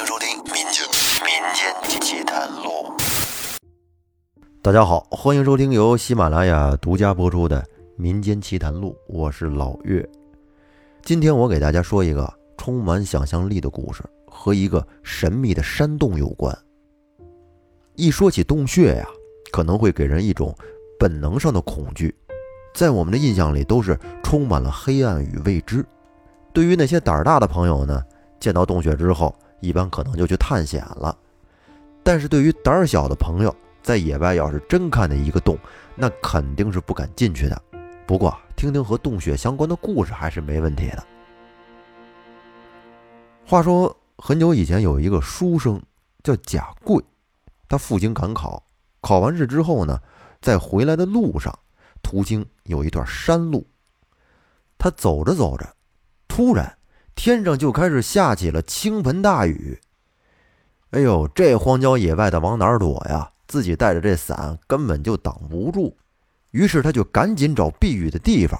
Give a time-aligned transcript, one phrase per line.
[0.00, 0.82] 迎收听《民间
[1.26, 2.90] 民间奇谈录》。
[4.62, 7.60] 大家好，欢迎收听由喜马拉雅独家播出的
[7.96, 10.08] 《民间奇谈录》，我是老岳。
[11.02, 16.56] 今天我给大家说一个充满想象力的故事，和一个神秘的山洞有关。
[17.94, 19.06] 一说起洞穴呀，
[19.52, 20.54] 可能会给人一种
[20.98, 22.14] 本能上的恐惧，
[22.74, 25.84] 在我们的印象里都是充满了黑暗与未知。
[26.54, 28.02] 对于那些胆儿大的朋友呢，
[28.38, 31.16] 见到洞穴之后，一般可能就去探险了。
[32.02, 35.56] 但是对于胆儿小的朋友，在野外要是真看见一个洞，
[35.94, 37.62] 那肯定是不敢进去的。
[38.06, 41.06] 不过听听和洞穴相关的故事还是没问题的。
[43.46, 45.80] 话说很久以前有一个书生
[46.22, 47.02] 叫贾贵，
[47.68, 48.62] 他赴京赶考，
[49.00, 50.00] 考完试之后呢，
[50.40, 51.56] 在回来的路上，
[52.02, 53.66] 途经有一段山路，
[54.78, 55.68] 他走着走着。
[56.28, 56.78] 突然，
[57.22, 59.78] 天上就开始下起了倾盆大雨。
[60.92, 63.30] 哎呦，这荒郊野外的往哪儿躲呀？
[63.46, 65.94] 自己带着这伞根本就挡不住。
[66.52, 68.58] 于是他就赶紧找避雨的地方。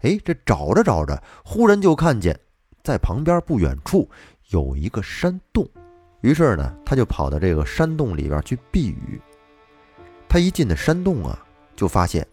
[0.00, 2.38] 哎，这找着找着，忽然就看见
[2.84, 4.06] 在旁边不远处
[4.50, 5.66] 有一个山洞。
[6.20, 9.18] 于是呢，他就跑到这个山洞里边去避雨。
[10.28, 11.42] 他一进那山洞啊，
[11.74, 12.28] 就发现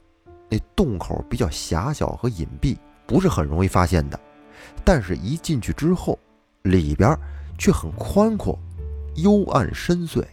[0.50, 2.75] 那洞口比较狭小和隐蔽，
[3.08, 4.20] 不是很容易发现的。
[4.86, 6.20] 但是，一进去之后，
[6.64, 7.17] 里边
[7.58, 8.59] 却很宽阔、
[9.16, 10.23] 幽暗深邃，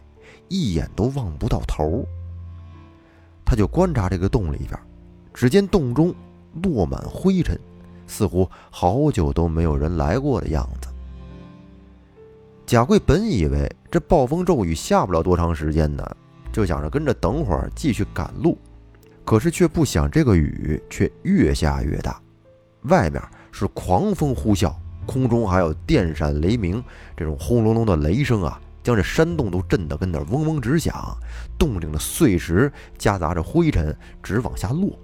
[0.49, 2.05] 一眼都望不到头。
[3.45, 4.79] 他就观察这个洞里边，
[5.33, 6.15] 只见洞中
[6.63, 7.59] 落满灰尘，
[8.07, 10.89] 似乎好久都没有人来过的样子。
[12.67, 16.05] 贾贵本以为这暴风骤雨下不了多长时间呢，
[16.53, 18.57] 就想着跟着等会儿继续赶路，
[19.25, 22.21] 可是却不想这个雨却越下越大，
[22.83, 23.23] 外面。
[23.53, 24.73] 是狂风呼啸，
[25.07, 26.83] 空中还有电闪雷鸣，
[27.17, 31.17] 这种轰隆隆的雷声啊，将这山洞都震得跟那嗡嗡直响。
[31.59, 34.99] 洞顶的碎石夹杂着灰尘，直往下落。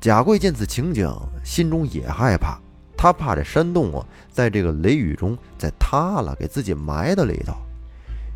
[0.00, 1.10] 贾贵见此情景，
[1.42, 2.58] 心中也害怕，
[2.96, 7.54] 他怕这山洞啊，在这个雷雨中再塌了，给自己埋到里头。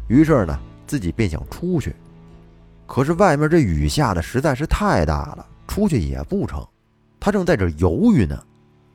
[0.08, 1.94] 于是呢，自己便想出去，
[2.86, 6.66] 可是外面这雨下的实在是太大了，出去也不成。
[7.20, 8.42] 他正在这犹豫呢，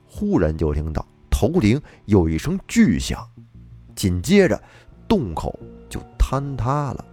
[0.07, 3.27] 忽然就听到头顶有一声巨响，
[3.95, 4.61] 紧接着
[5.07, 5.57] 洞口
[5.89, 7.05] 就坍塌了。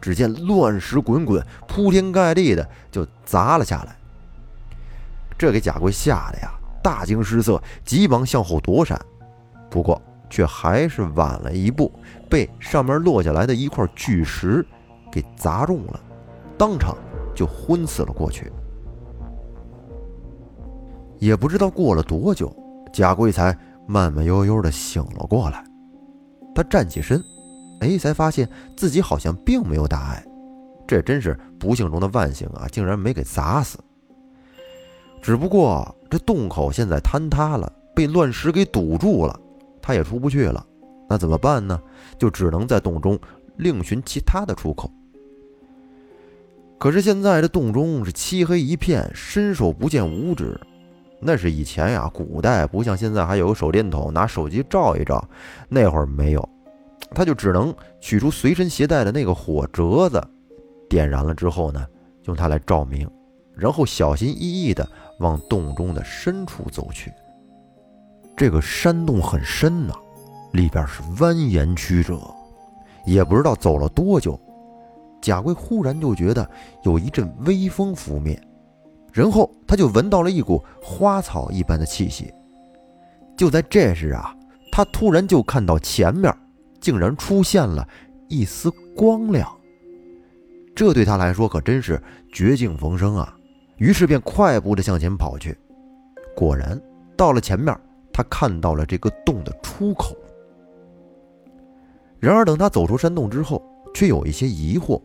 [0.00, 3.96] 只见乱石滚滚，铺天盖地的就砸了下来。
[5.38, 9.00] 这给贾贵吓得呀，大惊失色，急忙向后躲闪，
[9.70, 11.90] 不过却还是晚了一步，
[12.28, 14.64] 被上面落下来的一块巨石
[15.10, 16.00] 给砸中了，
[16.58, 16.94] 当场
[17.34, 18.52] 就昏死了过去。
[21.18, 22.54] 也不知道过了多久，
[22.92, 25.64] 贾贵才慢慢悠悠的醒了过来。
[26.54, 27.22] 他站起身，
[27.80, 30.24] 哎，才发现自己好像并没有大碍。
[30.86, 33.78] 这真是不幸中的万幸啊，竟然没给砸死。
[35.22, 39.40] 只不过这洞口现在坍塌了，被乱石给堵住了，
[39.80, 40.64] 他也出不去了。
[41.08, 41.80] 那怎么办呢？
[42.18, 43.18] 就只能在洞中
[43.56, 44.90] 另寻其他的出口。
[46.78, 50.60] 可是现在这洞中是漆黑一片，伸手不见五指。
[51.26, 55.26] 那是以前呀，古代不像现在还有个手电筒，拿手机照一照。
[55.70, 56.48] 那会儿没有，
[57.14, 60.22] 他就只能取出随身携带的那个火折子，
[60.86, 61.82] 点燃了之后呢，
[62.24, 63.10] 用它来照明，
[63.54, 64.86] 然后小心翼翼地
[65.20, 67.10] 往洞中的深处走去。
[68.36, 69.94] 这个山洞很深呐，
[70.52, 72.20] 里边是蜿蜒曲折，
[73.06, 74.38] 也不知道走了多久，
[75.22, 76.46] 贾贵忽然就觉得
[76.82, 78.38] 有一阵微风拂面。
[79.14, 82.34] 然后他就闻到了一股花草一般的气息。
[83.36, 84.34] 就在这时啊，
[84.72, 86.36] 他突然就看到前面
[86.80, 87.88] 竟然出现了
[88.28, 89.48] 一丝光亮。
[90.74, 93.36] 这对他来说可真是绝境逢生啊！
[93.76, 95.56] 于是便快步的向前跑去。
[96.36, 96.80] 果然
[97.16, 97.72] 到了前面，
[98.12, 100.16] 他看到了这个洞的出口。
[102.18, 103.62] 然而等他走出山洞之后，
[103.94, 105.00] 却有一些疑惑。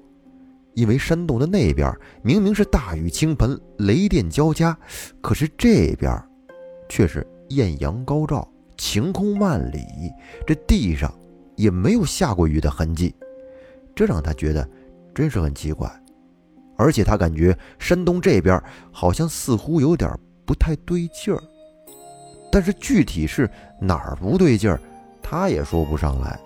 [0.80, 4.78] 因为山洞的那边明明是大雨倾盆、雷电交加，
[5.20, 6.10] 可是这边
[6.88, 9.84] 却是艳阳高照、晴空万里，
[10.48, 11.14] 这地上
[11.58, 13.14] 也没有下过雨的痕迹，
[13.94, 14.66] 这让他觉得
[15.14, 15.92] 真是很奇怪。
[16.78, 20.10] 而且他感觉山洞这边好像似乎有点
[20.46, 21.44] 不太对劲儿，
[22.50, 24.80] 但是具体是哪儿不对劲儿，
[25.22, 26.40] 他也说不上来。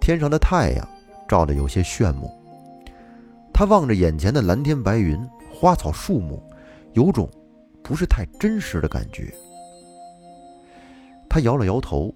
[0.00, 0.88] 天上的太阳
[1.28, 2.34] 照得有些炫目。
[3.60, 5.22] 他望着眼前的蓝天白云、
[5.52, 6.42] 花草树木，
[6.94, 7.30] 有种
[7.82, 9.30] 不是太真实的感觉。
[11.28, 12.10] 他摇了摇头，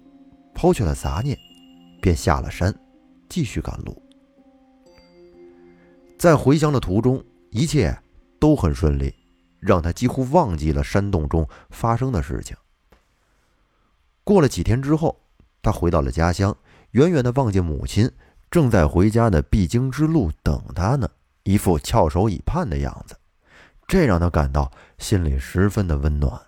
[0.55, 1.37] 抛却了杂念，
[2.01, 2.73] 便下了山，
[3.29, 3.95] 继续赶路。
[6.17, 7.95] 在回乡的途中，一切
[8.39, 9.13] 都很顺利，
[9.59, 12.57] 让他几乎忘记了山洞中发生的事情。
[14.23, 15.15] 过了几天之后，
[15.61, 16.57] 他回到了家乡，
[16.93, 18.11] 远远的望见母亲
[18.49, 21.07] 正在回家的必经之路等他呢，
[21.45, 23.15] 一副翘首以盼的样子，
[23.87, 26.41] 这让他感到心里十分的温暖。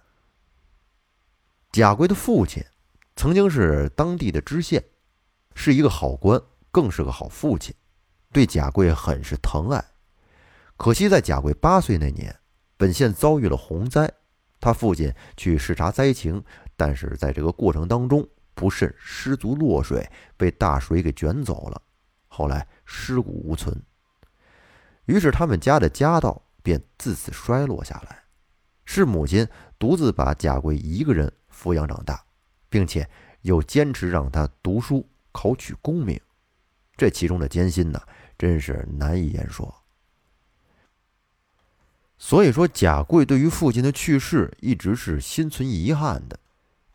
[1.72, 2.64] 贾贵的父亲
[3.16, 4.84] 曾经是当地的知县，
[5.54, 6.42] 是一个好官，
[6.72, 7.72] 更是个好父亲，
[8.32, 9.86] 对贾贵很是疼爱。
[10.78, 12.36] 可惜在贾贵八岁那年，
[12.76, 14.12] 本县遭遇了洪灾，
[14.60, 16.44] 他父亲去视察灾情，
[16.76, 21.80] 但是在这个过程当中不慎失足落水，被大水给卷走了，
[22.28, 23.80] 后来尸骨无存。
[25.08, 28.24] 于是他们家的家道便自此衰落下来，
[28.86, 29.46] 是母亲
[29.78, 31.34] 独自把贾贵一个人。
[31.60, 32.24] 抚养长大，
[32.70, 33.10] 并且
[33.42, 36.22] 又坚持让他读书考取功名，
[36.96, 38.00] 这其中的艰辛呢，
[38.38, 39.74] 真是难以言说。
[42.20, 46.40] 所以说，贾贵对于父亲的去世一直是心存遗憾的。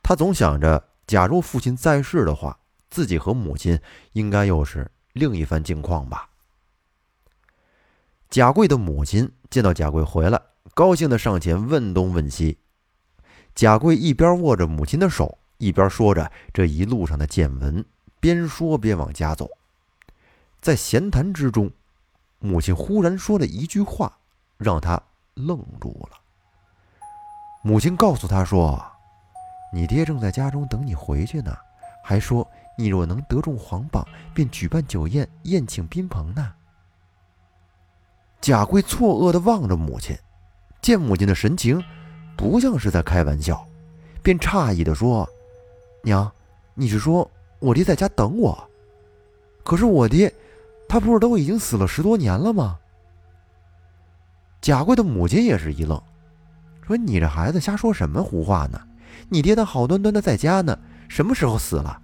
[0.00, 2.56] 他总想着，假如父亲在世的话，
[2.88, 3.76] 自己和母亲
[4.12, 6.30] 应该又是另一番境况吧。
[8.32, 10.40] 贾贵的母亲见到贾贵回来，
[10.72, 12.56] 高兴的上前问东问西。
[13.54, 17.84] 贾贵一边握着母亲的手，一边说着这一路上的见闻，
[18.20, 19.50] 边说边往家走。
[20.62, 21.70] 在闲谈之中，
[22.38, 24.10] 母亲忽然说了一句话，
[24.56, 24.98] 让他
[25.34, 26.16] 愣住了。
[27.62, 28.82] 母亲告诉他说
[29.74, 31.54] ：“你爹正在家中等你回去呢，
[32.02, 34.02] 还说你若能得中皇榜，
[34.32, 36.54] 便举办酒宴宴请宾朋呢。”
[38.42, 40.18] 贾贵错愕地望着母亲，
[40.82, 41.82] 见母亲的神情。
[42.36, 43.64] 不像是在开玩笑，
[44.20, 45.28] 便诧异地说
[46.02, 46.28] ：“娘，
[46.74, 47.30] 你是说
[47.60, 48.68] 我爹在家等我？
[49.62, 50.32] 可是我爹，
[50.88, 52.76] 他不是都已经死了十多年了吗？”
[54.60, 56.02] 贾贵的母亲也是一愣，
[56.84, 58.80] 说：“你这孩子瞎说什么胡话呢？
[59.28, 62.02] 你爹他好端端的在家呢，什么时候死了？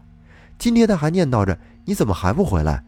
[0.57, 2.85] 今天他还念叨着你怎么还不回来？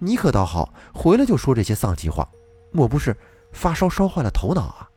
[0.00, 2.28] 你可倒好，回来就说这些丧气话，
[2.70, 3.16] 莫不是
[3.52, 4.88] 发烧烧坏了头脑啊？”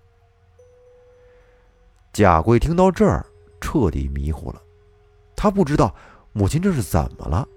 [2.14, 3.26] 贾贵听到这儿，
[3.60, 4.62] 彻底迷糊了。
[5.36, 5.94] 他不知道
[6.32, 7.48] 母亲这是怎么了，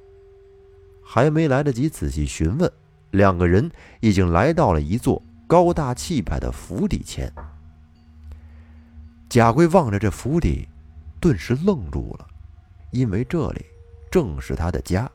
[1.04, 2.72] 还没来得及仔细询问，
[3.10, 3.70] 两个人
[4.00, 7.32] 已经来到了一座高大气派的府邸前。
[9.28, 10.66] 贾贵望着这府邸，
[11.20, 12.26] 顿时愣住了，
[12.92, 13.66] 因为这里
[14.10, 15.10] 正是他的家，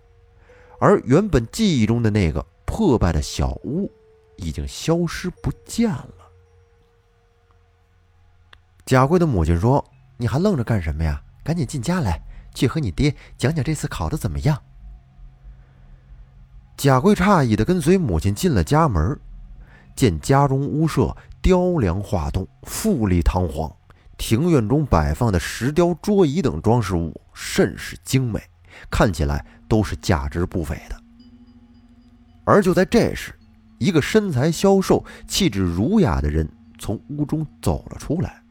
[0.80, 3.92] 而原本记忆中的那个破败的小屋，
[4.42, 6.16] 已经消失不见了。
[8.86, 9.84] 贾贵的母亲说
[10.18, 11.22] ：“你还愣着干什么呀？
[11.44, 12.22] 赶紧进家来，
[12.54, 14.62] 去和你爹讲讲这次考的怎么样。”
[16.76, 19.18] 贾贵诧异的跟随母亲进了家门，
[19.96, 23.72] 见家中屋舍雕梁画栋、富丽堂皇，
[24.18, 28.42] 庭院中摆放的石雕桌椅等装饰物甚是精美，
[28.90, 30.96] 看起来都是价值不菲的。
[32.44, 33.34] 而就在这时，
[33.82, 36.48] 一个身材消瘦、气质儒雅的人
[36.78, 38.44] 从屋中走了出来。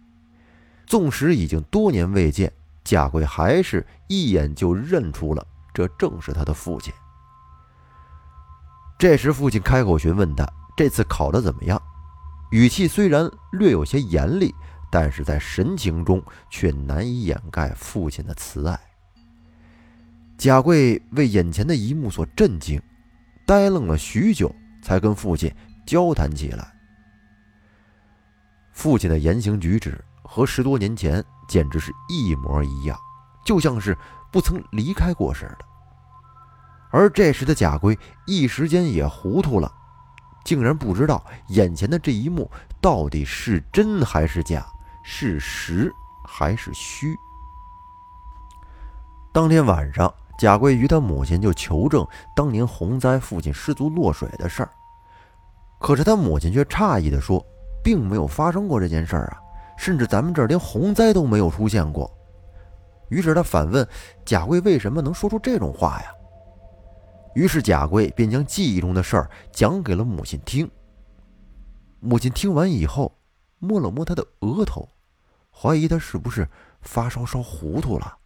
[0.87, 6.93] 纵使已经多年未见，贾贵还是一眼就认出了，这正是他的父亲。
[8.99, 10.45] 这时，父亲开口询问他
[10.77, 11.81] 这次考得怎么样，
[12.51, 14.53] 语气虽然略有些严厉，
[14.91, 16.21] 但是在神情中
[16.51, 18.77] 却难以掩盖父亲的慈爱。
[20.37, 22.83] 贾贵为眼前的一幕所震惊，
[23.47, 25.55] 呆愣了许久，才跟父亲
[25.87, 26.73] 交谈起来。
[28.73, 30.03] 父亲的言行举止。
[30.33, 32.97] 和十多年前简直是一模一样，
[33.45, 33.99] 就像是
[34.31, 35.65] 不曾离开过似的。
[36.93, 39.75] 而这时的贾贵一时间也糊涂了，
[40.45, 42.49] 竟然不知道眼前的这一幕
[42.81, 44.65] 到底是真还是假，
[45.03, 45.93] 是实
[46.25, 47.17] 还是虚。
[49.33, 54.71] 当天晚上，贾贵与他母亲就求证当年洪灾父亲失足落水的事儿，
[55.79, 57.45] 可是他母亲却诧异地说，
[57.85, 59.37] 并没有发生过这件事儿啊。
[59.77, 62.11] 甚至咱们这儿连洪灾都没有出现过，
[63.11, 63.87] 于是他反问
[64.25, 66.11] 贾贵为什么能说出这种话呀？
[67.35, 70.71] 于是贾贵便将记忆中的事儿讲给了母亲听。
[71.99, 73.15] 母亲听完以后，
[73.59, 74.89] 摸了摸他的额头，
[75.55, 76.49] 怀疑他是不是
[76.81, 78.17] 发烧烧糊涂了，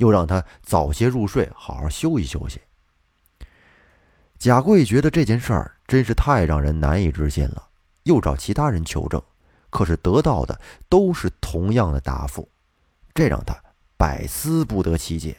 [0.00, 2.60] 又让他早些入睡，好好休息休息。
[4.38, 7.68] 贾贵觉得这件事儿真是太让人难以置信了，
[8.04, 9.22] 又找其他人求证。
[9.68, 12.48] 可是得到的都是同样的答复，
[13.14, 13.54] 这让他
[13.96, 15.36] 百思不得其解。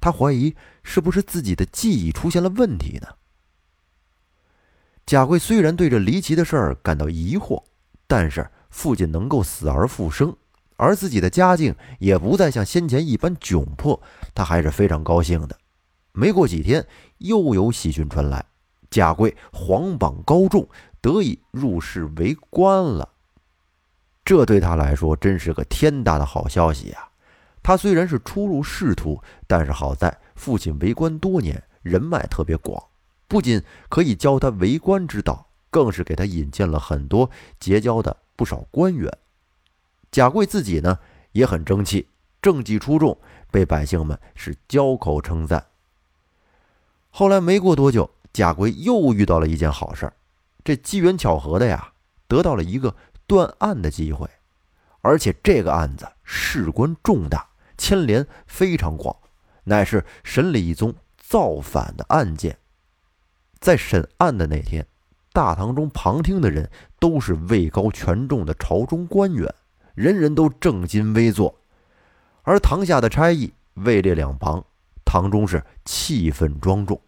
[0.00, 3.06] 他怀疑是不是自己的记忆出现了问题呢？
[5.06, 7.62] 贾贵虽然对这离奇的事儿感到疑惑，
[8.06, 10.36] 但是父亲能够死而复生，
[10.80, 14.00] 而自己的家境也不再像先前一般窘迫，
[14.34, 15.54] 他还是非常高兴的。
[16.12, 16.86] 没过几天，
[17.18, 18.42] 又有喜讯传来，
[18.90, 20.66] 贾贵皇榜高中，
[21.02, 23.06] 得以入仕为官了。
[24.24, 27.08] 这对他来说真是个天大的好消息呀！
[27.62, 32.82] 他虽然是初入仕途，但是好在父亲为官多年，人脉特别广，
[33.28, 39.12] 不仅可以教他为官之道，更是给他引荐了很多结交的不少官员。
[40.10, 40.98] 贾贵自己呢
[41.32, 42.08] 也很争气，
[42.42, 43.16] 政绩出众，
[43.50, 45.66] 被百姓们是交口称赞。
[47.10, 50.12] 后来没过多久，贾贵又遇到了一件好事儿，
[50.64, 51.92] 这机缘巧合的呀，
[52.26, 52.94] 得到了一个
[53.26, 54.28] 断案的机会，
[55.00, 57.48] 而且这个案子事关重大，
[57.78, 59.16] 牵连非常广，
[59.64, 62.58] 乃是审理一宗造反的案件。
[63.60, 64.86] 在审案的那天，
[65.32, 69.54] 大堂中旁听的人都是位高权重的朝中官员，
[69.94, 71.60] 人人都正襟危坐，
[72.42, 74.64] 而堂下的差役位列两旁。
[75.04, 77.00] 堂中是气氛庄重，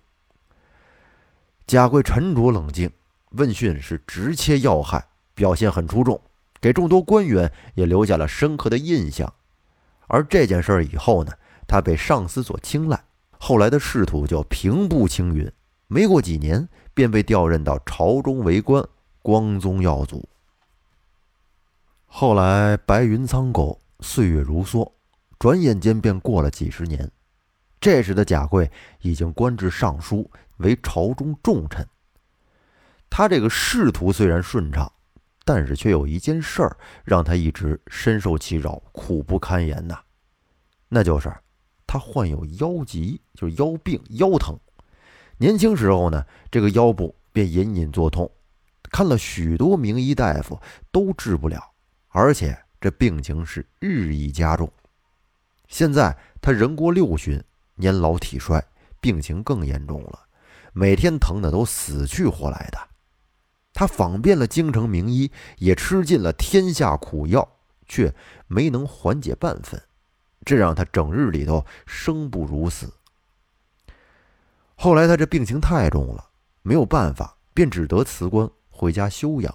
[1.69, 2.91] 贾贵沉着冷静，
[3.31, 6.21] 问讯是直切要害，表现很出众，
[6.61, 9.33] 给众多官员也留下了深刻的印象。
[10.09, 11.33] 而这件事以后呢，
[11.69, 13.05] 他被上司所青睐，
[13.39, 15.49] 后来的仕途就平步青云，
[15.87, 18.85] 没过几年便被调任到朝中为官，
[19.23, 20.29] 光宗耀祖。
[22.15, 24.87] 后来白云苍狗，岁月如梭，
[25.39, 27.11] 转眼间便过了几十年。
[27.81, 31.89] 这时的贾贵已经官至尚书，为朝中重臣。
[33.09, 34.93] 他这个仕途虽然顺畅，
[35.47, 39.99] 但是却有一件事儿让他一直深受其扰，苦不堪言呐。
[40.91, 41.35] 那就是
[41.87, 44.55] 他患有腰疾，就是腰病、腰疼。
[45.39, 48.31] 年轻时候呢，这个腰部便隐隐作痛，
[48.91, 50.61] 看了许多名医大夫
[50.93, 51.72] 都治不了，
[52.13, 54.73] 而且这病情是日益加重。
[55.67, 57.43] 现在他人过六旬。
[57.75, 58.63] 年老体衰，
[59.01, 60.27] 病情更严重了，
[60.75, 62.79] 每天疼得都死去活来的。
[63.73, 67.57] 他访遍了京城名医，也吃尽了天下苦药，
[67.89, 68.15] 却
[68.47, 69.83] 没能缓解半分，
[70.45, 72.93] 这让他整日里头生不如死。
[74.75, 76.29] 后来他这病情太重了，
[76.61, 79.53] 没有办法，便只得辞官回家休养。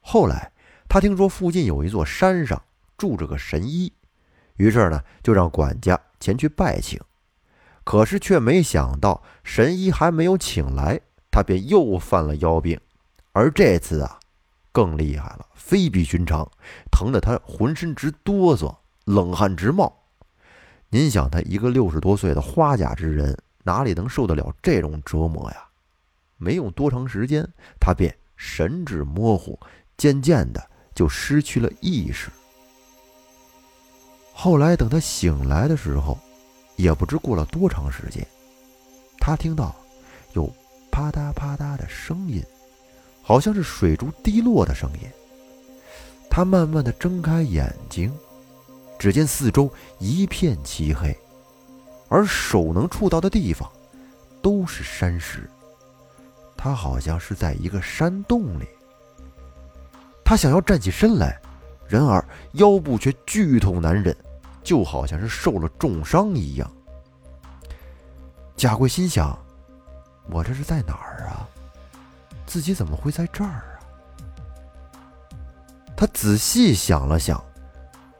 [0.00, 0.52] 后来
[0.88, 2.60] 他听说附近有一座山上
[2.96, 3.92] 住着个神医，
[4.56, 6.00] 于是呢，就让管家。
[6.20, 7.00] 前去拜请，
[7.84, 12.80] 可是却没想到神医还没有请来，他便又犯了腰病，
[13.30, 14.18] 而这次啊，
[14.72, 16.50] 更厉害了，非比寻常，
[16.90, 19.96] 疼得他浑身直哆嗦，冷汗直冒。
[20.88, 25.68] 您想，他一个六十多岁的花甲之人，哪里能受得了这种折磨呀？
[26.36, 29.56] 没用多长时间，他便神志模糊，
[29.96, 30.67] 渐渐的
[30.98, 32.28] 就失去了意识。
[34.32, 36.18] 后来等他醒来的时候，
[36.74, 38.26] 也不知过了多长时间，
[39.20, 39.76] 他听到
[40.32, 40.52] 有
[40.90, 42.42] 啪嗒啪嗒的声音，
[43.22, 45.08] 好像是水珠滴落的声音。
[46.28, 48.12] 他慢慢的睁开眼睛，
[48.98, 51.16] 只见四周一片漆黑，
[52.08, 53.70] 而手能触到的地方
[54.42, 55.48] 都是山石。
[56.56, 58.66] 他好像是在一个山洞里。
[60.28, 61.40] 他想要站起身来，
[61.86, 64.14] 然而腰部却剧痛难忍。
[64.62, 66.70] 就好像是受了重伤一样。
[68.54, 69.38] 贾贵心想
[70.28, 71.48] ：“我这是在哪儿啊？
[72.44, 73.80] 自己怎么会在这儿啊？”
[75.96, 77.42] 他仔细想了想，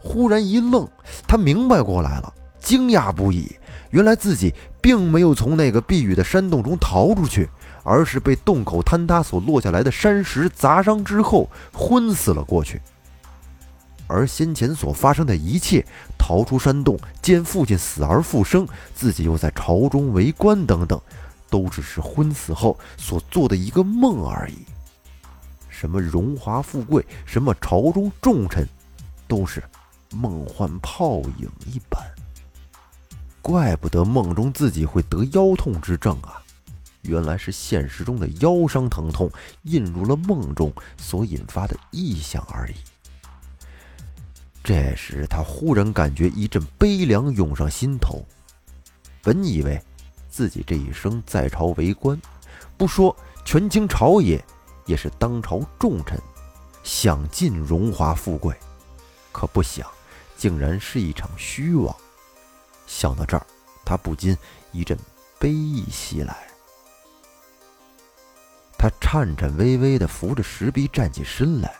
[0.00, 0.88] 忽然一愣，
[1.26, 3.54] 他明白过来了，惊讶不已。
[3.90, 7.46] 原来自己并没有从那个避雨的山洞中逃出去，
[7.88, 12.80] 而是被洞口坍塌所落下来的山石砸伤之后昏死了过去。
[14.06, 15.84] 而先前所发生的一切，
[16.18, 21.00] 逃出山洞，见父亲死而复生，自己又在朝中为官等等，
[21.50, 24.66] 都只是昏死后所做的一个梦而已。
[25.68, 28.66] 什么荣华富贵，什么朝中重臣，
[29.26, 29.62] 都是
[30.14, 32.02] 梦幻泡影一般。
[33.40, 36.42] 怪不得梦中自己会得腰痛之症啊！
[37.02, 39.30] 原来是现实中的腰伤疼痛
[39.62, 42.74] 印入了梦中所引发的异象而已。
[44.62, 48.22] 这时，他忽然感觉一阵悲凉涌上心头。
[49.22, 49.80] 本以为
[50.28, 52.20] 自己这一生在朝为官，
[52.76, 54.44] 不说权倾朝野，
[54.84, 56.20] 也是当朝重臣，
[56.82, 58.54] 享尽荣华富贵。
[59.32, 59.88] 可不想，
[60.36, 61.94] 竟然是一场虚妄。
[62.86, 63.46] 想到这儿，
[63.84, 64.36] 他不禁
[64.72, 64.98] 一阵
[65.38, 66.47] 悲意袭来。
[68.78, 71.74] 他颤颤巍巍地扶着石壁站起身来，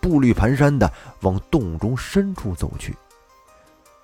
[0.00, 2.96] 步履蹒跚地往洞中深处走去。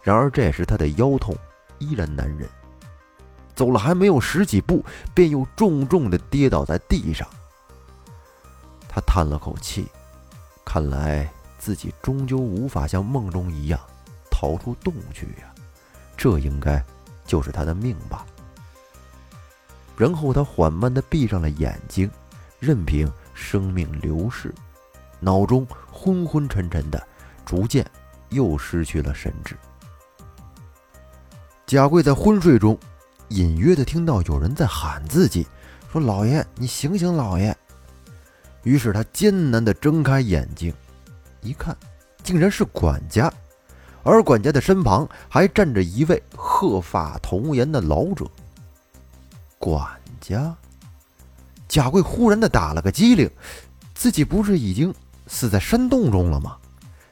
[0.02, 1.35] 然而这时他的腰痛
[1.78, 2.47] 依然难忍，
[3.55, 7.26] 走了还没有十几步，便又重重地跌倒在地上。
[8.87, 9.88] 他叹了口气，
[10.64, 11.28] 看来
[11.59, 13.81] 自己终究无法像梦中一样
[14.31, 15.55] 逃出洞去呀，
[16.19, 16.85] 这应该
[17.26, 18.26] 就是他的命吧。
[19.97, 22.11] 然后他缓慢地闭上了眼睛。
[22.59, 24.55] 任凭生命流逝，
[25.21, 27.07] 脑中昏昏沉沉的，
[27.45, 27.85] 逐渐
[28.31, 29.57] 又失去了神智。
[31.67, 32.79] 贾贵在昏睡中，
[33.29, 35.47] 隐约的听到有人在喊自己，
[35.91, 37.57] 说：“老爷，你醒醒，老爷！”
[38.63, 40.73] 于是他艰难的睁开眼睛，
[41.41, 41.77] 一看，
[42.23, 43.33] 竟然是管家，
[44.03, 48.25] 而管家的身旁还站着一位鹤发童颜的老者。
[49.59, 49.85] 管
[50.21, 50.57] 家。
[51.76, 53.30] 贾贵忽然的打了个激灵，
[53.95, 54.95] 自己不是已经
[55.26, 56.56] 死在山洞中了吗？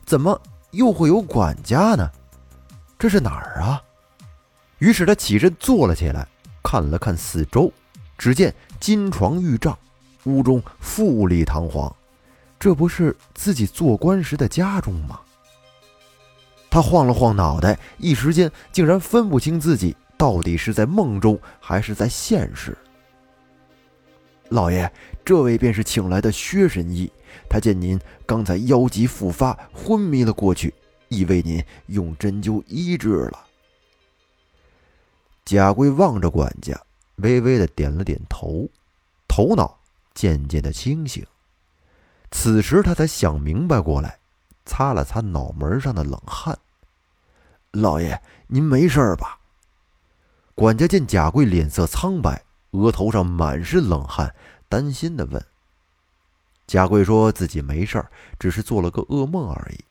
[0.06, 0.40] 怎么
[0.70, 2.10] 又会有管家呢？
[2.98, 3.82] 这是哪儿啊？
[4.78, 6.26] 于是他起身坐了起来，
[6.62, 7.70] 看了看四周，
[8.16, 9.78] 只见金床玉帐，
[10.22, 11.94] 屋中富丽堂皇，
[12.58, 15.20] 这不是自己做官时的家中吗？
[16.70, 22.74] 他晃了晃脑袋，一时间竟然分不清自己到底是在梦中还是在现实。
[24.54, 24.88] 老爷，
[25.24, 27.10] 这位便是请来的薛神医。
[27.50, 30.72] 他见您刚才腰疾复发，昏迷了过去，
[31.08, 33.46] 已为您用针灸医治了。
[35.44, 36.80] 贾贵望着管家，
[37.16, 38.68] 微微的点了点头，
[39.26, 39.76] 头脑
[40.14, 41.26] 渐渐的清醒。
[42.30, 44.20] 此时他才想明白过来，
[44.64, 46.56] 擦了擦脑门上的冷汗。
[47.72, 49.36] 老爷，您没事吧？
[50.54, 52.40] 管家见贾贵脸色苍白。
[52.74, 54.34] 额头上满是冷汗，
[54.68, 55.44] 担心的问
[56.66, 59.84] ：“贾贵说自己没事儿，只是做了个噩梦而已。”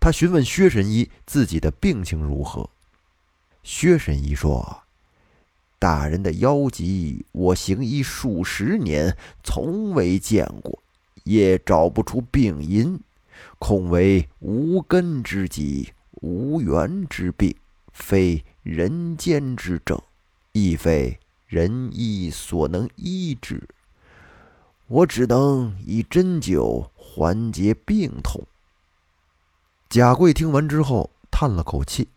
[0.00, 2.68] 他询问薛神医自己的病情如何。
[3.62, 4.82] 薛神医说
[5.78, 10.82] ：“大人的腰疾，我行医数十年，从未见过，
[11.24, 12.98] 也找不出病因，
[13.58, 17.54] 恐为无根之疾、无缘之病，
[17.92, 20.00] 非人间之症，
[20.52, 21.18] 亦非。”
[21.54, 23.62] 人医所能医治，
[24.88, 28.44] 我只能以针灸缓解病痛。
[29.88, 32.08] 贾贵听完之后叹了口气，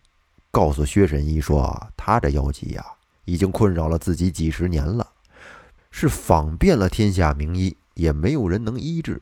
[0.50, 2.84] 告诉薛神医说：“他这腰疾呀，
[3.26, 5.08] 已经困扰了自己几十年了，
[5.92, 9.22] 是访遍了天下名医，也没有人能医治。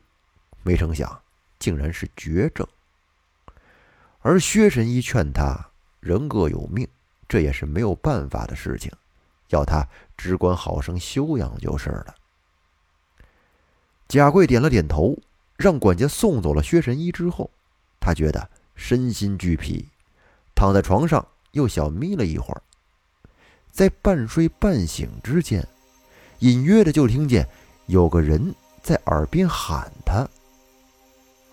[0.62, 1.20] 没成想，
[1.58, 2.66] 竟然是绝症。
[4.22, 5.68] 而薛神医劝他，
[6.00, 6.88] 人各有命，
[7.28, 8.90] 这也是没有办法的事情。”
[9.50, 12.14] 要他只管好生休养就是了。
[14.08, 15.16] 贾贵点了点头，
[15.56, 17.50] 让管家送走了薛神医之后，
[17.98, 19.88] 他觉得身心俱疲，
[20.54, 22.62] 躺在床上又小眯了一会儿。
[23.72, 25.66] 在半睡半醒之间，
[26.38, 27.46] 隐约的就听见
[27.86, 30.26] 有个人在耳边喊他，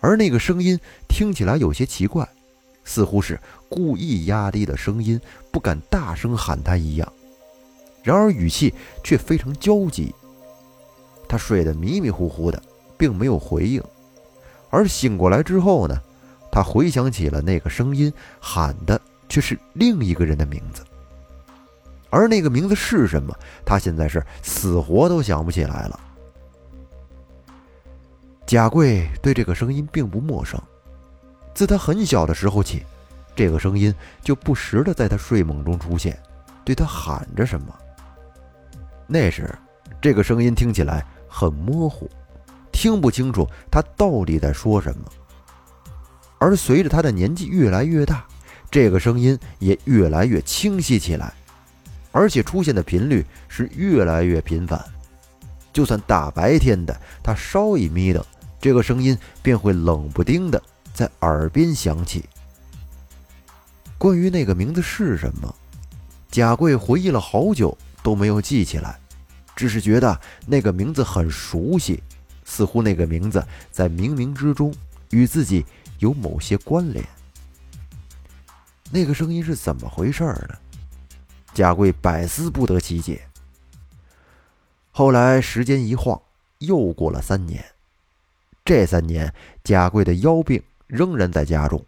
[0.00, 0.78] 而那个声音
[1.08, 2.26] 听起来有些奇怪，
[2.84, 7.12] 似乎是故意压低的声音，不敢大声喊他一样。
[8.04, 10.14] 然而语气却非常焦急。
[11.26, 12.62] 他睡得迷迷糊糊的，
[12.96, 13.82] 并没有回应。
[14.70, 16.00] 而醒过来之后呢，
[16.52, 20.84] 他回想起了那个声音喊的却是另一个人的名字。
[22.10, 25.98] 而那个名字是什么，他现在是死活都想不起来了。
[28.46, 30.60] 贾贵对这个声音并不陌生，
[31.54, 32.84] 自他很小的时候起，
[33.34, 36.16] 这个声音就不时的在他睡梦中出现，
[36.64, 37.74] 对他喊着什么。
[39.06, 39.52] 那时，
[40.00, 42.08] 这个声音听起来很模糊，
[42.72, 45.04] 听不清楚他到底在说什么。
[46.38, 48.26] 而随着他的年纪越来越大，
[48.70, 51.32] 这个声音也越来越清晰起来，
[52.12, 54.82] 而且出现的频率是越来越频繁。
[55.72, 58.24] 就算大白天的，他稍一眯瞪，
[58.60, 60.62] 这个声音便会冷不丁的
[60.92, 62.24] 在耳边响起。
[63.98, 65.54] 关于那个名字是什么，
[66.30, 67.76] 贾贵回忆了好久。
[68.04, 69.00] 都没有记起来，
[69.56, 72.02] 只是觉得那个名字很熟悉，
[72.44, 74.72] 似乎那个名字在冥冥之中
[75.10, 75.64] 与自己
[76.00, 77.02] 有某些关联。
[78.90, 80.54] 那个声音是怎么回事呢？
[81.54, 83.26] 贾贵百思不得其解。
[84.90, 86.20] 后来时间一晃，
[86.58, 87.64] 又过了三年。
[88.66, 89.32] 这三年，
[89.64, 91.82] 贾贵的腰病仍然在加重。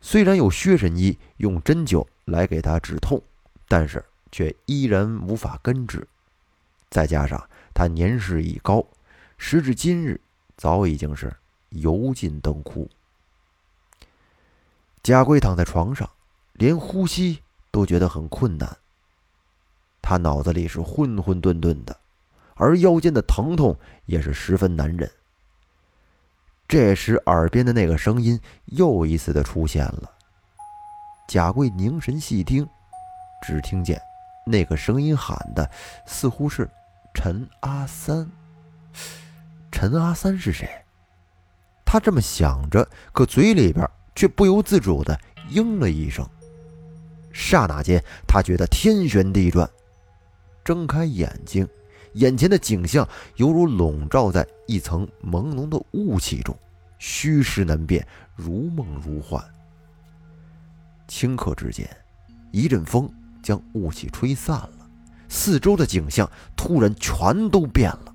[0.00, 3.22] 虽然有薛神医用针灸来给他止痛。
[3.70, 6.06] 但是却依然无法根治。
[6.90, 8.84] 再加上他年事已高，
[9.36, 10.20] 时至今日
[10.56, 11.34] 早已经是
[11.70, 12.88] 油尽灯枯。
[15.02, 16.08] 贾贵躺在床上，
[16.54, 18.76] 连呼吸都觉得很困难。
[20.02, 21.98] 他脑子里是混混沌沌的，
[22.54, 25.10] 而腰间的疼痛也是十分难忍。
[26.66, 30.10] 这时，耳边的那个声音又一次的出现了。
[31.26, 32.66] 贾贵凝神细听，
[33.46, 34.00] 只听见
[34.48, 35.70] 那个声音喊的
[36.06, 36.68] 似乎是
[37.14, 38.28] 陈阿三。
[39.70, 40.68] 陈阿三是谁？
[41.84, 45.18] 他这么想着，可嘴里边却不由自主的
[45.50, 46.28] 应了一声。
[47.32, 49.68] 刹那间，他觉得天旋地转。
[50.64, 51.66] 睁开眼睛，
[52.14, 56.54] 眼前的景象犹如笼罩在一层朦胧的雾气中，
[56.98, 59.42] 虚实难辨，如梦如幻。
[61.08, 61.88] 顷刻之间，
[62.50, 63.10] 一阵风
[63.42, 64.90] 将雾气吹散了，
[65.28, 68.14] 四周的景象突然全都变了。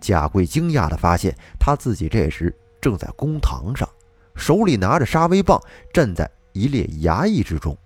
[0.00, 3.88] 贾贵惊讶地发现，他自己这时正在公堂上，
[4.34, 5.60] 手里拿着杀威棒，
[5.92, 7.76] 站在一列衙役之中，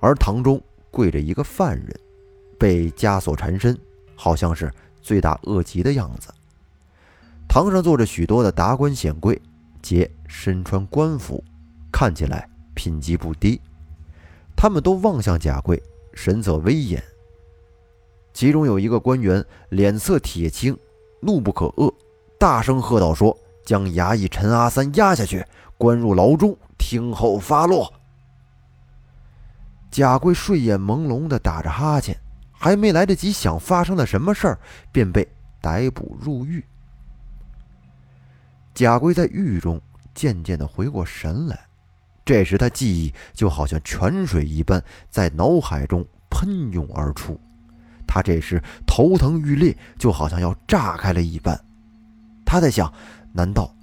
[0.00, 0.62] 而堂中。
[0.90, 2.00] 跪着一个犯人，
[2.58, 3.78] 被枷锁缠身，
[4.16, 6.32] 好像是罪大恶极的样子。
[7.46, 9.40] 堂上坐着许多的达官显贵，
[9.82, 11.44] 皆身穿官服，
[11.92, 13.60] 看起来品级不低。
[14.60, 15.80] 他们都望向贾贵，
[16.12, 17.00] 神色威严。
[18.32, 20.76] 其中有一个官员脸色铁青，
[21.20, 21.94] 怒不可遏，
[22.40, 27.94] 大声喝道：“说将衙役陈阿三押下去，关入牢中，听候发落。”
[29.92, 32.18] 贾贵睡眼朦胧地打着哈欠，
[32.50, 34.58] 还没来得及想发生了什么事儿，
[34.90, 35.26] 便被
[35.60, 36.64] 逮捕入狱。
[38.74, 39.80] 贾贵在狱中
[40.12, 41.67] 渐渐地回过神来，
[42.28, 47.40] 这时他记忆就好像泉水一般在脑海中喷涌而出，
[48.06, 51.58] 他这时头疼欲裂，就好像要炸开了一般。
[52.44, 52.92] 他在想：
[53.32, 53.74] 难道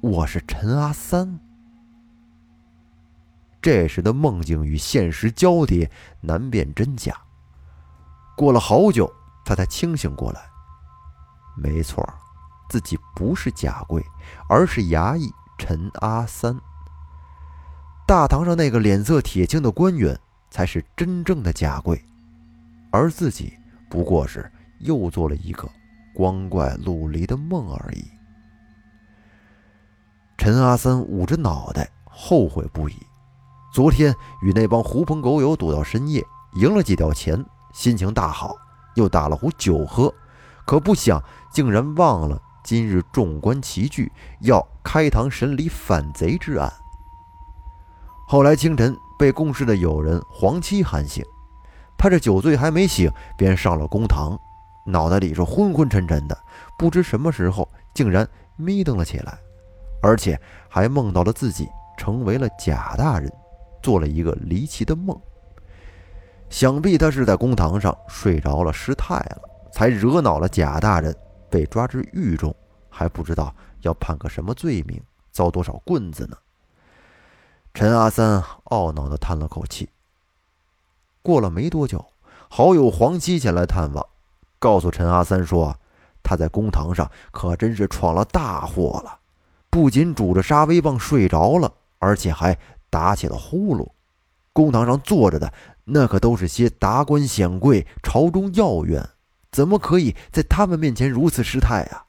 [0.00, 1.40] 我是陈阿三？
[3.60, 7.12] 这时的梦境与现实交叠，难辨真假。
[8.36, 9.12] 过了好久，
[9.44, 10.40] 他才清醒过来。
[11.56, 12.08] 没错，
[12.70, 14.00] 自己不是贾贵，
[14.48, 16.56] 而是衙役陈阿三。
[18.08, 20.18] 大堂上那个脸色铁青的官员，
[20.50, 22.02] 才是真正的贾贵，
[22.90, 23.52] 而自己
[23.90, 25.68] 不过是又做了一个
[26.14, 28.02] 光怪陆离的梦而已。
[30.38, 32.94] 陈阿三捂着脑袋，后悔不已。
[33.74, 37.44] 昨天与那帮狐朋狗友赌到深夜，赢了几吊钱，
[37.74, 38.56] 心情大好，
[38.94, 40.10] 又打了壶酒喝，
[40.64, 46.72] 可不想竟然忘了今日众官齐聚，要开堂审理反贼之案。
[48.30, 51.24] 后来清晨被共事的友人黄七喊醒，
[51.96, 54.38] 他这酒醉还没醒，便上了公堂，
[54.84, 56.38] 脑袋里是昏昏沉沉的，
[56.78, 59.38] 不知什么时候竟然眯瞪了起来，
[60.02, 60.38] 而且
[60.68, 63.32] 还梦到了自己成为了贾大人。
[63.82, 65.18] 做了一个离奇的梦，
[66.50, 69.40] 想必他是在公堂上睡着了失态了，
[69.72, 71.16] 才惹恼了贾大人，
[71.48, 72.54] 被抓至狱中，
[72.90, 75.00] 还不知道要判个什么罪名，
[75.32, 76.36] 遭多少棍子呢？
[77.78, 79.88] 陈阿三懊恼地叹了口气。
[81.22, 82.04] 过了没多久，
[82.50, 84.04] 好友黄七前来探望，
[84.58, 85.78] 告诉陈阿三说，
[86.20, 89.20] 他在公堂上可真是闯了大祸了，
[89.70, 92.58] 不仅拄着杀威棒睡着了，而且还。
[92.90, 93.86] 打起了呼噜，
[94.52, 95.52] 公堂上坐着的
[95.84, 99.08] 那可都是些达官显贵、朝中要员，
[99.52, 102.06] 怎么可以在他们面前如此失态啊？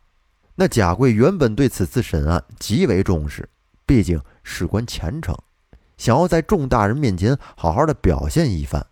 [0.55, 3.47] 那贾贵原本对此次审案极为重视，
[3.85, 5.37] 毕竟事关前程，
[5.99, 8.87] 想要在众大人面前好好的表现一番，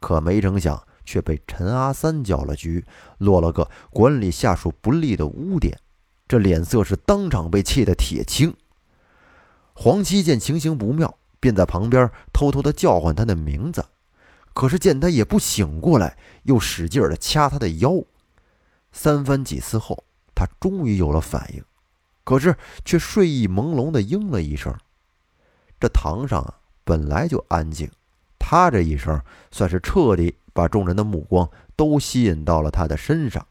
[0.00, 2.84] 可没成想却被陈阿三搅了局，
[3.16, 5.78] 落了个管理下属不利的污点，
[6.28, 8.54] 这脸色是当场被气得铁青。
[9.72, 11.16] 黄七见情形不妙。
[11.42, 13.82] 便在旁边偷偷的叫唤他的名字，
[14.52, 17.94] 可是见他也不醒过来，又使劲的掐他的腰。
[18.92, 21.64] 三番几次后，他终于有了反应，
[22.24, 24.76] 可是却睡意朦胧的应了一声。
[25.80, 27.90] 这堂上啊本来就安静，
[28.38, 33.44] 他这一声算是彻底把众人的目光都吸引到了他的身上。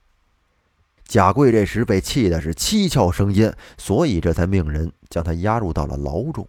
[1.05, 6.47] 贾贵这时被气的是七窍生烟，所以这才命人将他押入到了牢中。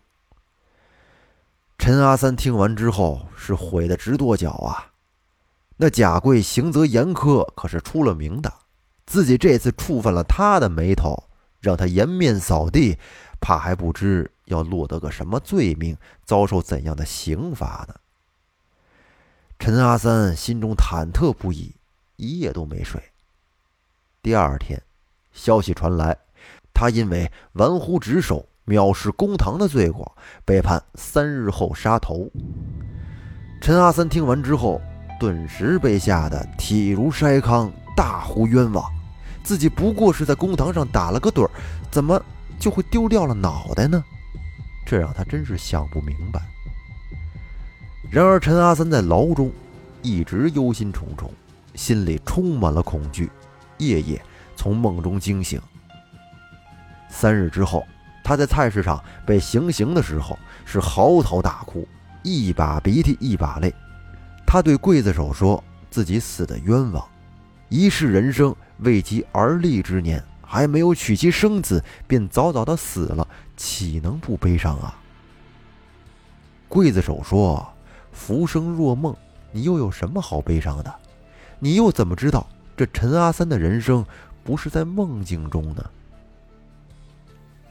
[1.79, 4.93] 陈阿三听完之后是悔得直跺脚啊！
[5.79, 8.53] 那贾贵行则严苛，可是出了名的，
[9.07, 11.25] 自己这次触犯了他的眉头，
[11.59, 12.99] 让他颜面扫地，
[13.41, 17.95] 怕还不知要落得个什么罪名，遭受怎样的刑罚呢？
[19.59, 21.75] 陈阿三心中忐忑不已，
[22.17, 23.03] 一夜都没睡。
[24.23, 24.83] 第二天，
[25.33, 26.17] 消息传来，
[26.75, 32.31] 他因为玩忽职守、藐视公堂的罪过，被判三日后杀头。
[33.61, 34.81] 陈阿三听完之后，
[35.19, 38.85] 顿时被吓得体如筛糠，大呼冤枉。
[39.43, 41.51] 自己不过是在公堂上打了个盹儿，
[41.91, 42.23] 怎么
[42.59, 44.03] 就会丢掉了脑袋呢？
[44.91, 46.43] 这让他真是想不明白。
[48.11, 49.49] 然而，陈阿三在牢中
[50.03, 51.31] 一直忧心忡忡，
[51.77, 53.31] 心里充满了恐惧，
[53.79, 54.21] 夜夜
[54.57, 55.63] 从梦中惊醒。
[57.09, 57.87] 三日之后，
[58.25, 61.87] 他在菜市场被行刑的时候，是嚎啕大哭，
[62.25, 63.73] 一把鼻涕一把泪。
[64.45, 67.09] 他对刽子手说自己死的冤枉，
[67.69, 70.21] 一世人生未及而立之年，
[70.53, 75.01] 还没有娶妻生子，便早早的死了，岂能不悲伤啊？
[76.69, 77.65] 刽子手说。
[78.13, 79.17] 浮生若梦，
[79.53, 80.93] 你又有什么好悲伤的？
[81.61, 82.45] 你又怎么知道
[82.77, 84.05] 这陈阿三的人生
[84.43, 85.91] 不是在梦境中呢？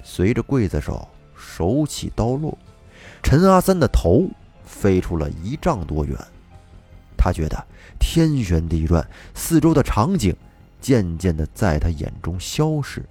[0.01, 2.57] 随着刽子手手起刀落，
[3.21, 4.29] 陈阿三的头
[4.63, 6.17] 飞出了一丈多远。
[7.17, 7.61] 他觉得
[7.99, 10.33] 天旋地转，四周的场景
[10.79, 13.03] 渐渐的在他眼中消失，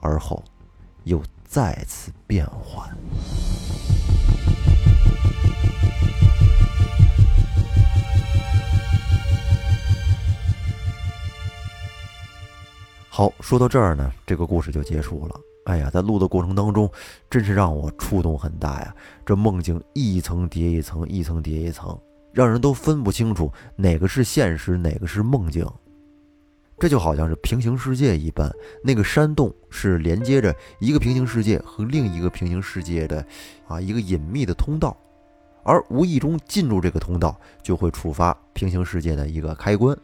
[0.00, 0.42] 而后
[1.04, 2.88] 又再次变换。
[13.08, 15.38] 好，说到这儿呢，这个故事就结束了。
[15.66, 16.90] 哎呀，在录的过程当中，
[17.28, 18.94] 真是让我触动很大呀。
[19.24, 21.96] 这梦境一层叠一层，一层叠一层，
[22.32, 25.64] 让人都分不清楚哪个是现实，哪个是梦境。
[26.82, 33.24] 这就好像是平行世界一般，那个山洞是连接着一个平行世界和另一个平行世界的
[33.68, 34.96] 啊一个隐秘的通道，
[35.62, 39.96] 而无意中进入这个通道，就会触发平行世界的一个开关。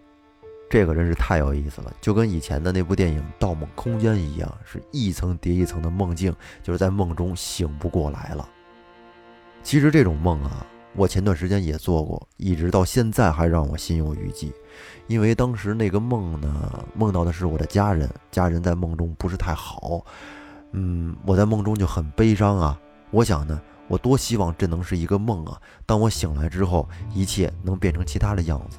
[0.71, 8.49] 这个真是太有意思了，就跟以前的那部电影《盗梦空间》一样，是一层叠一层的梦境，就是在梦中醒不过来了。
[9.65, 14.53] 其实这种梦啊，我前段时间也做过，一直到现在还让我心有余悸。
[15.07, 20.05] 因为当时那个梦呢，梦到的是我的家人，家人在梦中不是太好，
[20.73, 22.79] 嗯，我在梦中就很悲伤啊。
[23.11, 28.79] 我想呢，我多希望这能是一个梦啊，当我醒来之后，一切能变成其他的样子。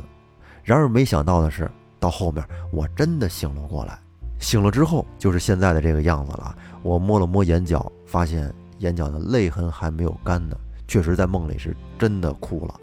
[0.64, 1.70] 然而没想到的是。
[2.02, 2.42] 到后面，
[2.72, 4.00] 我真的醒了过来。
[4.40, 6.56] 醒了之后，就是现在的这个样子了。
[6.82, 10.56] 我摸了摸眼角，发现眼角的泪痕还没有干呢。
[10.90, 12.76] 确实，在梦里是真的哭了。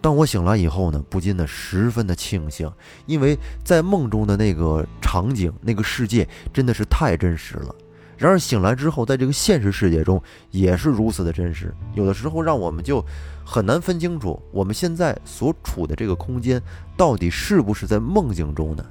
[0.00, 2.70] 当我醒来以后呢，不禁的十分的庆幸，
[3.06, 7.74] 因为在梦中的那个场景、那个世界真的是太真实了。
[8.18, 11.72] 然而醒来之后，在这个现实世界中也是如此的真实。
[11.94, 13.04] 有的时候让我们就
[13.44, 16.60] 很难分清楚，我们现在所处的这个空间
[16.96, 18.84] 到底是不是在梦境中呢？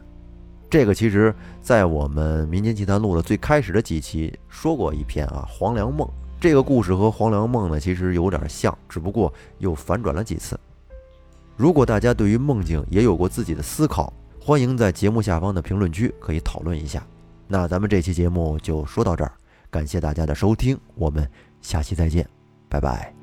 [0.70, 6.10] 这个其实，在我们《民间奇谈录》的最开始的几期说过一篇啊，黄粱梦
[6.46, 10.60] 这个故事和黄粱梦呢，其实有点像，只不过又反转了几次。
[11.58, 17.04] 如果大家对于梦境也有过自己的思考，欢迎在节目下方的评论区可以讨论一下。
[17.48, 19.32] 那咱们这期节目就说到这儿，
[19.72, 21.28] 感谢大家的收听，我们
[21.62, 22.30] 下期再见，
[22.70, 23.15] 拜拜。